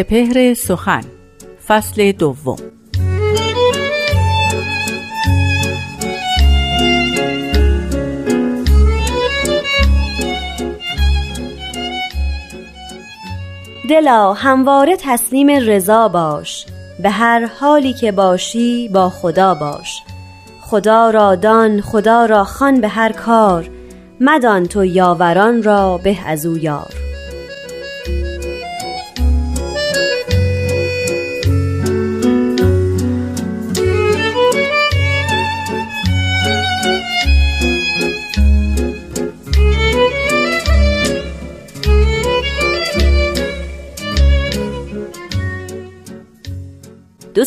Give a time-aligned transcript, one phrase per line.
[0.00, 1.00] سپهر سخن
[1.66, 2.56] فصل دوم.
[13.90, 16.66] دلا همواره تسلیم رضا باش
[17.02, 20.02] به هر حالی که باشی با خدا باش.
[20.60, 23.70] خدا را دان خدا را خوان به هر کار
[24.20, 27.09] مدان تو یاوران را به از او یار.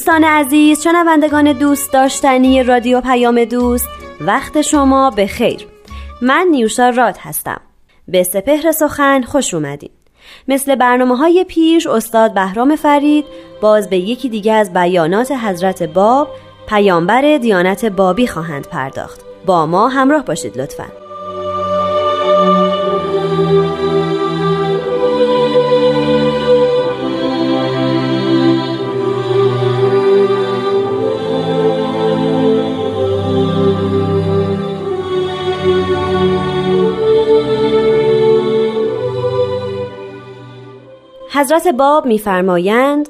[0.03, 3.89] دوستان عزیز شنوندگان دوست داشتنی رادیو پیام دوست
[4.21, 5.67] وقت شما به خیر.
[6.21, 7.61] من نیوشا راد هستم.
[8.07, 9.89] به سپهر سخن خوش اومدین.
[10.47, 13.25] مثل برنامه های پیش استاد بهرام فرید
[13.61, 16.27] باز به یکی دیگه از بیانات حضرت باب
[16.67, 19.21] پیامبر دیانت بابی خواهند پرداخت.
[19.45, 21.02] با ما همراه باشید لطفاً.
[41.43, 43.09] حضرت باب میفرمایند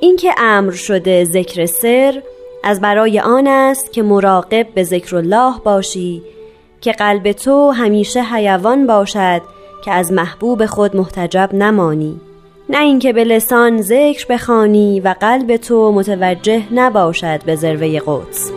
[0.00, 2.22] اینکه امر شده ذکر سر
[2.64, 6.22] از برای آن است که مراقب به ذکر الله باشی
[6.80, 9.42] که قلب تو همیشه حیوان باشد
[9.84, 12.20] که از محبوب خود محتجب نمانی.
[12.68, 18.52] نه اینکه به لسان ذکر بخوانی و قلب تو متوجه نباشد به ذروه قدس.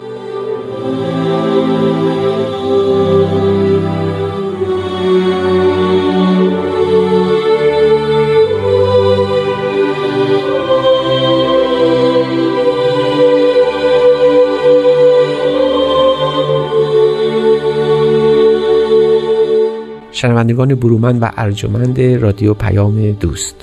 [20.21, 23.55] شنوندگان برومند و ارجمند رادیو پیام دوست.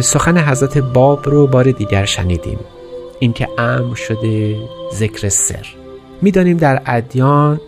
[0.00, 2.58] سخن حضرت باب رو بار دیگر شنیدیم.
[3.18, 4.56] اینکه امر شده
[4.94, 5.66] ذکر سر.
[6.22, 7.60] می‌دانیم در ادیان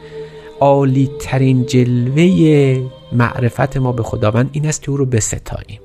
[0.61, 2.83] عالی ترین جلوه
[3.13, 5.81] معرفت ما به خداوند این است که او رو بستاییم.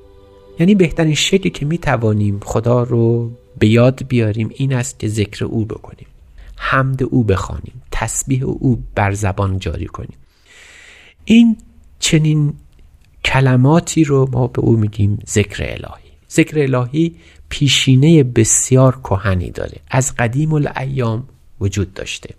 [0.59, 5.45] یعنی بهترین شکلی که می توانیم خدا رو به یاد بیاریم این است که ذکر
[5.45, 6.07] او بکنیم.
[6.55, 7.81] حمد او بخوانیم.
[7.91, 10.17] تسبیح او بر زبان جاری کنیم.
[11.25, 11.57] این
[11.99, 12.53] چنین
[13.25, 16.11] کلماتی رو ما به او میگیم ذکر الهی.
[16.31, 17.15] ذکر الهی
[17.49, 19.77] پیشینه بسیار کهنی داره.
[19.91, 21.27] از قدیم الایام
[21.59, 22.35] وجود داشته.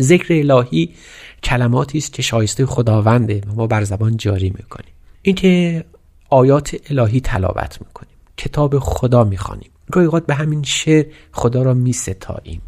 [0.00, 0.94] ذکر الهی
[1.42, 4.92] کلماتی است که شایسته خداونده و ما بر زبان جاری می‌کنیم.
[5.22, 5.84] اینکه
[6.30, 8.16] آیات الهی تلاوت می‌کنیم.
[8.36, 9.70] کتاب خدا می‌خوانیم.
[9.92, 12.62] گاهی به همین شعر خدا را میستاییم.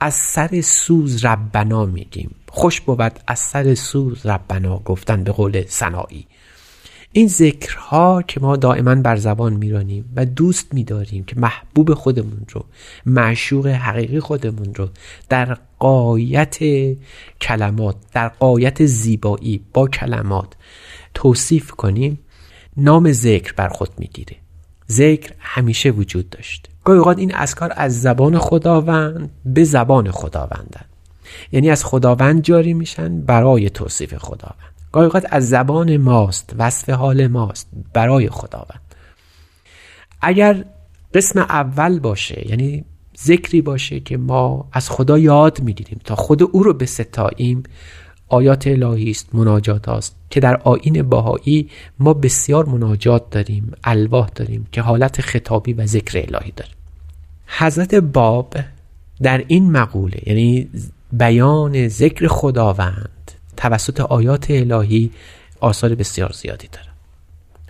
[0.00, 2.34] از سر سوز ربنا میگیم.
[2.54, 6.26] خوش بود از سر سوز ربنا گفتن به قول سنایی.
[7.12, 12.64] این ذکرها که ما دائما بر زبان میرانیم و دوست میداریم که محبوب خودمون رو
[13.06, 14.88] معشوق حقیقی خودمون رو
[15.28, 16.58] در قایت
[17.40, 20.52] کلمات در قایت زیبایی با کلمات
[21.14, 22.18] توصیف کنیم
[22.76, 24.36] نام ذکر بر خود می‌گیره.
[24.90, 30.84] ذکر همیشه وجود داشته گاهی اوقات این اسکار از زبان خداوند به زبان خداوندن.
[31.52, 34.74] یعنی از خداوند جاری میشن برای توصیف خداوند.
[34.92, 38.80] گاهی اوقات از زبان ماست وصف حال ماست برای خداوند.
[40.20, 40.64] اگر
[41.14, 42.84] قسم اول باشه یعنی
[43.24, 47.62] ذکری باشه که ما از خدا یاد می‌گیریم تا خود او رو به ستاییم
[48.28, 54.66] آیات الهی است مناجات است که در آین باهایی ما بسیار مناجات داریم الواح داریم
[54.72, 56.74] که حالت خطابی و ذکر الهی داریم.
[57.46, 58.54] حضرت باب
[59.22, 60.68] در این مقوله یعنی
[61.18, 65.10] بیان ذکر خداوند توسط آیات الهی
[65.60, 66.86] آثار بسیار زیادی داره.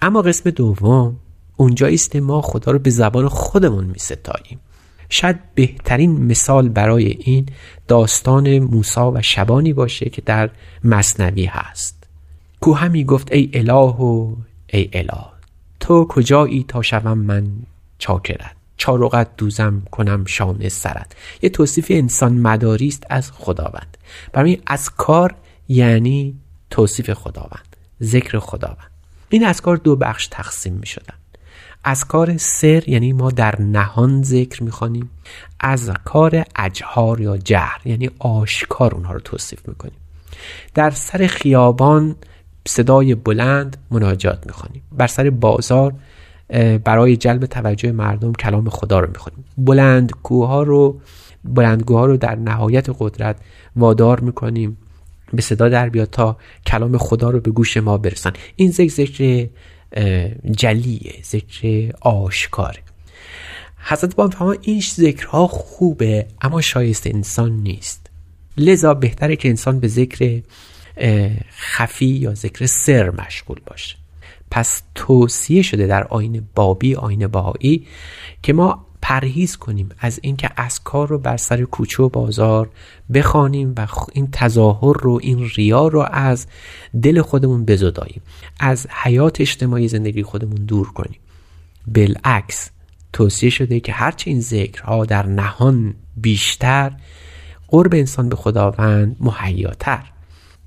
[0.02, 1.16] اما قسم دوم
[1.56, 4.60] اونجا است ما خدا رو به زبان خودمون می ستاییم
[5.08, 7.46] شاید بهترین مثال برای این
[7.88, 10.50] داستان موسا و شبانی باشه که در
[10.84, 12.04] مصنوی هست.
[12.60, 14.34] کوه می گفت ای اله و
[14.66, 15.24] ای اله
[15.80, 17.46] تو کجایی تا شوم من
[17.98, 21.12] چاکرت؟ چارقت دوزم کنم شان سرت.
[21.42, 23.96] یه توصیف انسان مداری است از خداوند.
[24.32, 25.34] برای از کار
[25.68, 26.34] یعنی
[26.70, 28.90] توصیف خداوند ذکر خداوند.
[29.28, 31.14] این از کار دو بخش تقسیم می شدن.
[31.84, 35.10] از کار سر یعنی ما در نهان ذکر می‌خوانیم
[35.60, 39.96] از کار اجهار یا جهر یعنی آشکار اونها رو توصیف می‌کنیم
[40.74, 42.16] در سر خیابان
[42.68, 45.94] صدای بلند مناجات می‌خوانیم بر سر بازار
[46.84, 49.44] برای جلب توجه مردم کلام خدا رو می‌خونیم.
[49.58, 51.00] بلندگوها رو
[51.44, 53.36] بلندگوها رو در نهایت قدرت
[53.76, 54.76] وادار می‌کنیم.
[55.32, 56.36] به صدا در بیاد تا
[56.66, 58.32] کلام خدا رو به گوش ما برسن.
[58.56, 59.48] این ذکر
[60.50, 62.78] جلیه ذکر آشکاره.
[63.86, 68.10] حضرت با فرمان این ذکرها خوبه اما شایسته انسان نیست.
[68.56, 70.42] لذا بهتره که انسان به ذکر
[71.58, 73.96] خفی یا ذکر سر مشغول باشه.
[74.54, 77.86] پس توصیه شده در آین بابی آین باهایی
[78.42, 82.70] که ما پرهیز کنیم از اینکه اسکار رو بر سر کوچه و بازار
[83.14, 86.46] بخوانیم و این تظاهر رو این ریا رو از
[87.02, 88.22] دل خودمون بزداییم
[88.60, 91.20] از حیات اجتماعی زندگی خودمون دور کنیم.
[91.86, 92.70] بالعکس
[93.12, 96.92] توصیه شده که هرچه این ذکرها در نهان بیشتر
[97.68, 100.02] قرب انسان به خداوند مهیاتر.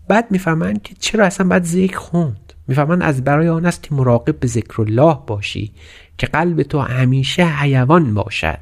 [0.08, 4.48] بعد می‌فهمند که چرا اصلا باید ذکر خوند؟ می‌فهمند از برای آن است مراقب به
[4.48, 5.72] ذکر الله باشی
[6.18, 8.60] که قلب تو همیشه حیوان باشد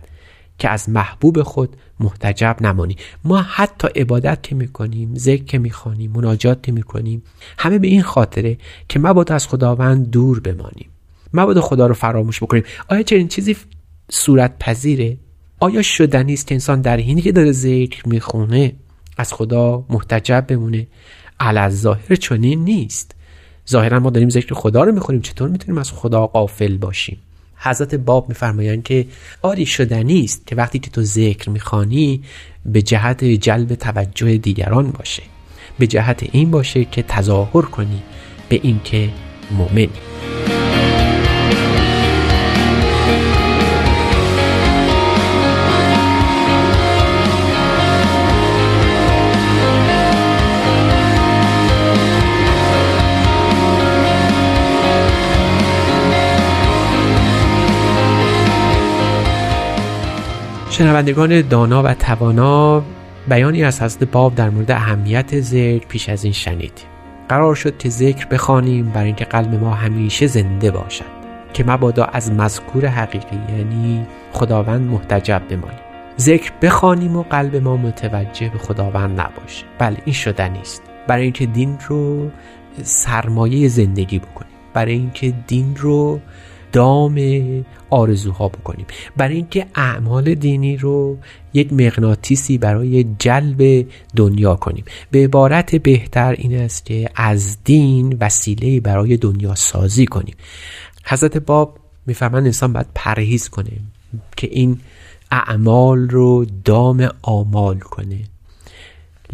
[0.59, 2.97] که از محبوب خود محتجب نمانی.
[3.23, 7.23] ما حتی عبادت که می‌کنیم ذکر که می‌خوانیم مناجات که می‌کنیم
[7.57, 8.57] همه به این خاطره
[8.89, 10.89] که مبادا از خداوند دور بمانیم.
[11.33, 12.63] مبادا خدا رو فراموش بکنیم.
[12.87, 13.57] آیا چنین چیزی
[14.11, 15.17] صورت پذیره؟
[15.59, 18.75] آیا شدنی است که انسان در حینی که داره ذکر می‌خونه
[19.17, 20.87] از خدا محتجب بمونه؟
[21.39, 23.15] علی ظاهر چنین نیست.
[23.69, 27.17] ظاهرا ما داریم ذکر خدا رو می‌خونیم چطور می‌تونیم از خدا قافل باشیم؟
[27.57, 29.05] حضرت باب میفرمایند که
[29.41, 32.23] آری شدنی است که وقتی که تو ذکر می‌خوانی
[32.65, 35.23] به جهت جلب توجه دیگران باشه.
[35.79, 38.03] به جهت این باشه که تظاهر کنی
[38.49, 39.09] به اینکه
[39.51, 39.89] مؤمنی.
[60.77, 62.83] شنوندگان دانا و توانا
[63.29, 66.85] بیانی از حضرت باب در مورد اهمیت ذکر پیش از این شنیدیم.
[67.29, 71.05] قرار شد که ذکر بخوانیم برای اینکه قلب ما همیشه زنده باشد
[71.53, 75.79] که مبادا از مذکور حقیقی یعنی خداوند محتجب بمانیم.
[76.19, 79.65] ذکر بخوانیم و قلب ما متوجه به خداوند نباشه.
[79.79, 80.81] بله این شدنی است.
[81.07, 82.29] برای اینکه دین رو
[82.83, 84.51] سرمایه زندگی بکنیم.
[84.73, 86.19] برای اینکه دین رو
[86.75, 87.19] دام
[87.89, 88.85] آرزوها بکنیم.
[89.17, 91.17] برای اینکه اعمال دینی رو
[91.53, 94.85] یک مغناطیسی برای جلب دنیا کنیم.
[95.11, 100.35] به عبارت بهتر این است که از دین وسیله برای دنیا سازی کنیم.
[101.05, 103.71] حضرت باب می‌فهمن انسان باید پرهیز کنه
[104.35, 104.79] که این
[105.31, 108.19] اعمال رو دام آمال کنه.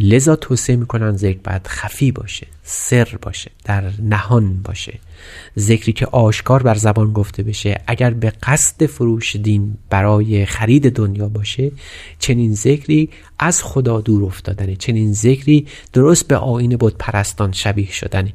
[0.01, 4.99] لذا توصیه می‌کنن ذکر باید خفی باشه سر باشه در نهان باشه.
[5.59, 11.29] ذکری که آشکار بر زبان گفته بشه اگر به قصد فروش دین برای خرید دنیا
[11.29, 11.71] باشه
[12.19, 13.09] چنین ذکری
[13.39, 18.33] از خدا دور افتادنه چنین ذکری درست به آین بود پرستان شبیه شدنه.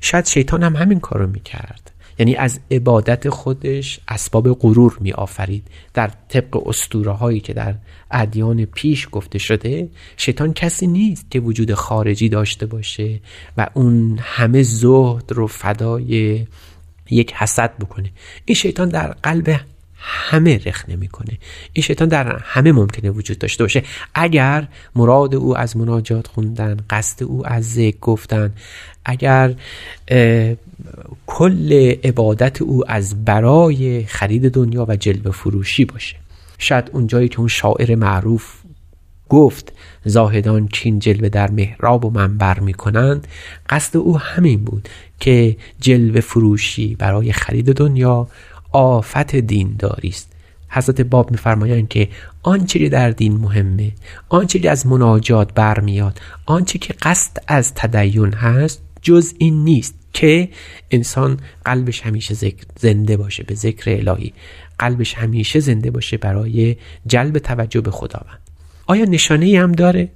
[0.00, 1.92] شاید شیطان هم همین کارو می‌کرد.
[2.18, 7.74] یعنی از عبادت خودش اسباب غرور می آفرید در طبق اسطوره هایی که در
[8.10, 13.20] ادیان پیش گفته شده شیطان کسی نیست که وجود خارجی داشته باشه
[13.56, 16.46] و اون همه زهد رو فدای
[17.10, 18.10] یک حسد بکنه.
[18.44, 19.60] این شیطان در قلب
[19.98, 21.38] همه رخ نمی‌کنه.
[21.72, 23.82] این شیطان در همه ممکنه وجود داشته باشه.
[24.14, 28.52] اگر مراد او از مناجات خوندن قصد او از ذکر گفتن
[29.04, 29.54] اگر
[31.26, 36.16] کل عبادت او از برای خرید دنیا و جلوه فروشی باشه.
[36.58, 38.54] شاید اونجایی که اون شاعر معروف
[39.28, 39.72] گفت
[40.04, 43.26] زاهدان چین جلوه در محراب و منبر می کنند
[43.68, 44.88] قصد او همین بود
[45.20, 48.28] که جلوه فروشی برای خرید دنیا
[48.76, 50.32] آفت دین است.
[50.68, 52.08] حضرت باب میفرمایند که
[52.42, 53.92] آنچه در دین مهمه
[54.28, 60.48] آنچه از مناجات برمیاد آنچه که قصد از تدین هست جز این نیست که
[60.90, 62.34] انسان قلبش همیشه
[62.78, 64.32] زنده باشه به ذکر الهی.
[64.78, 68.40] قلبش همیشه زنده باشه برای جلب توجه به خداوند.
[68.86, 70.08] آیا نشانه هم داره؟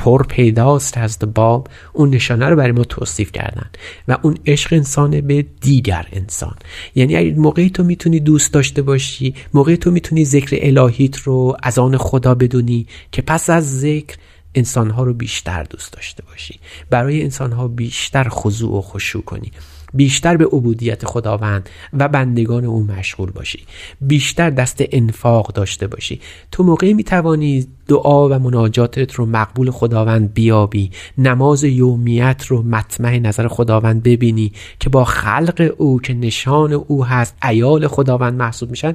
[0.00, 3.70] پر پیداست از باب اون نشانه رو برای ما توصیف کردن.
[4.08, 6.54] و اون عشق انسان به دیگر انسان.
[6.94, 11.78] یعنی اگه موقعی تو می‌تونی دوست داشته باشی موقعی تو می‌تونی ذکر الهیت رو از
[11.78, 14.16] آن خدا بدونی که پس از ذکر
[14.54, 16.60] انسانها رو بیشتر دوست داشته باشی.
[16.90, 19.52] برای انسانها بیشتر خضوع و خشوع کنی.
[19.94, 23.64] بیشتر به عبودیت خداوند و بندگان او مشغول باشی.
[24.00, 26.20] بیشتر دست انفاق داشته باشی.
[26.52, 30.90] تو موقعی می‌توانی دعا و مناجاتت رو مقبول خداوند بیابی.
[31.18, 37.36] نماز یومیت رو مطمع نظر خداوند ببینی که با خلق او که نشان او هست
[37.42, 38.94] ایال خداوند محسوب میشن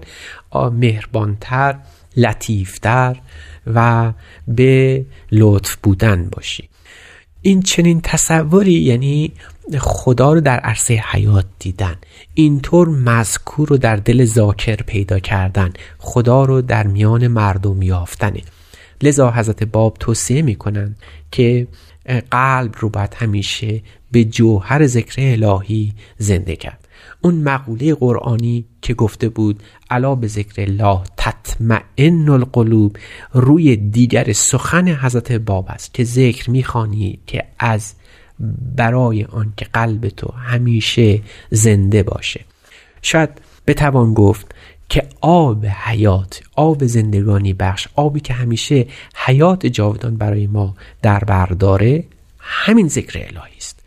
[0.72, 1.76] مهربانتر
[2.18, 3.18] لطیفتر
[3.74, 4.14] و
[4.48, 6.70] به لطف بودن باشی.
[7.42, 9.32] این چنین تصوری یعنی
[9.80, 11.96] خدا رو در عرصه حیات دیدن.
[12.34, 15.74] اینطور مذکور رو در دل ذاکر پیدا کردن.
[15.98, 18.42] خدا رو در میان مردم یافتنه.
[19.02, 20.96] لذا حضرت باب توصیه می‌کنن
[21.32, 21.68] که
[22.32, 23.82] قلب رو باید همیشه
[24.12, 26.88] به جوهر ذکر الهی زنده کرد.
[27.22, 32.98] اون مقوله قرآنی که گفته بود علا به ذکر الله تطمئن القلوب.
[33.34, 37.94] روی دیگر سخن حضرت باب است که ذکر می‌خوانی که از
[38.76, 42.46] برای آن که قلب تو همیشه زنده باشه.
[43.02, 43.30] شاید
[43.68, 44.56] بتوان گفت
[44.90, 52.04] که آب حیات آب زندگانی بخش آبی که همیشه حیات جاودان برای ما در برداره
[52.40, 53.80] همین ذکر الهی است.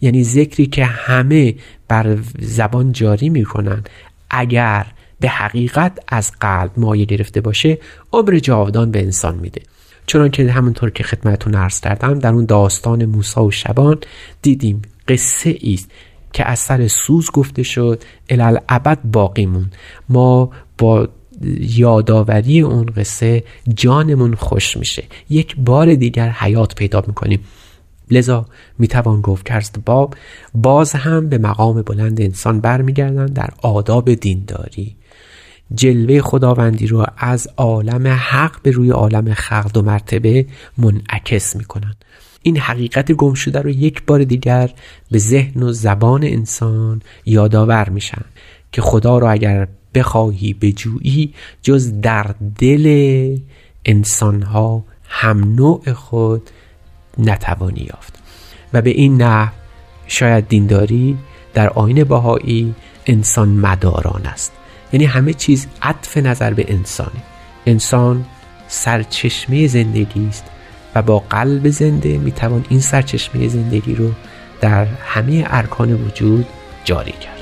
[0.00, 1.54] یعنی ذکری که همه
[1.88, 3.84] بر زبان جاری می‌کنن
[4.30, 4.86] اگر
[5.20, 7.78] به حقیقت از قلب مایه گرفته باشه
[8.12, 9.62] عمر جاودان به انسان میده.
[10.06, 13.98] چون که همونطور که خدمتون عرض کردم در اون داستان موسا و شبان
[14.42, 15.90] دیدیم قصه است
[16.32, 19.70] که از سر سوز گفته شد الالعبد باقی مون.
[20.08, 21.08] ما با
[21.60, 23.44] یادآوری اون قصه
[23.74, 25.04] جانمون خوش میشه.
[25.30, 27.40] یک بار دیگر حیات پیدا می‌کنیم.
[28.10, 28.46] لذا
[28.78, 30.14] می‌توان گفت که باب
[30.54, 34.96] باز هم به مقام بلند انسان برمیگردن در آداب دینداری.
[35.74, 40.46] جلوه خداوندی رو از عالم حق به روی عالم خلق و مرتبه
[40.78, 41.94] منعکس می‌کنن.
[42.42, 44.70] این حقیقت گم شده رو یک بار دیگر
[45.10, 48.24] به ذهن و زبان انسان یادآور میشن
[48.72, 53.36] که خدا رو اگر بخواهی بجویی جز در دل
[53.84, 56.50] انسانها هم نوع خود
[57.18, 58.18] نتوانی یافت.
[58.72, 59.52] و به این نه
[60.06, 61.18] شاید دینداری
[61.54, 62.74] در آین باهایی
[63.06, 64.52] انسان مداران است.
[64.94, 67.22] یعنی همه چیز عطف نظر به انسانه
[67.66, 68.24] انسان
[68.68, 70.44] سرچشمه زندگی است
[70.94, 74.10] و با قلب زنده می‌توان این سرچشمه زندگی رو
[74.60, 76.46] در همه ارکان وجود
[76.84, 77.33] جاری کرد.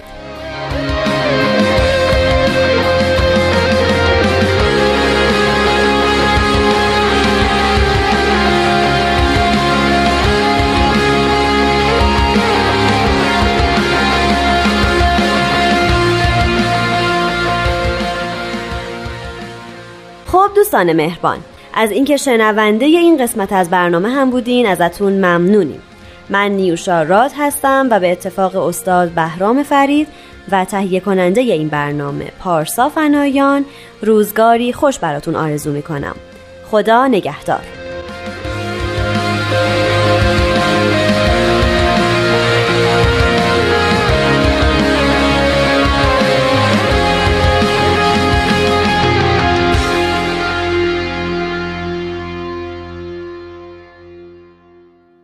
[20.83, 21.39] دوستان مهربان.
[21.75, 25.83] از اینکه شنونده این قسمت از برنامه هم بودین ازتون ممنونیم.
[26.31, 30.09] من نیوشا راد هستم و به اتفاق استاد بهرام فرید
[30.51, 33.65] و تهیه کننده این برنامه پارسا فنایان
[34.03, 36.15] روزگاری خوش براتون آرزو می‌کنم.
[36.71, 37.63] خدا نگهدار.